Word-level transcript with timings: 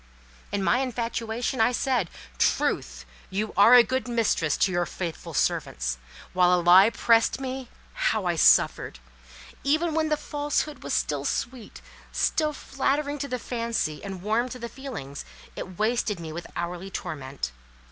In 0.51 0.63
my 0.63 0.79
infatuation, 0.79 1.61
I 1.61 1.71
said, 1.71 2.09
"Truth, 2.39 3.05
you 3.29 3.53
are 3.55 3.75
a 3.75 3.83
good 3.83 4.07
mistress 4.07 4.57
to 4.57 4.71
your 4.71 4.87
faithful 4.87 5.35
servants! 5.35 5.99
While 6.33 6.59
a 6.59 6.59
Lie 6.59 6.89
pressed 6.89 7.39
me, 7.39 7.69
how 7.93 8.25
I 8.25 8.35
suffered! 8.35 8.97
Even 9.63 9.93
when 9.93 10.09
the 10.09 10.17
Falsehood 10.17 10.81
was 10.81 10.95
still 10.95 11.23
sweet, 11.23 11.81
still 12.11 12.51
flattering 12.51 13.19
to 13.19 13.27
the 13.27 13.37
fancy, 13.37 14.03
and 14.03 14.23
warm 14.23 14.49
to 14.49 14.57
the 14.57 14.69
feelings, 14.69 15.23
it 15.55 15.77
wasted 15.77 16.19
me 16.19 16.33
with 16.33 16.47
hourly 16.55 16.89
torment. 16.89 17.51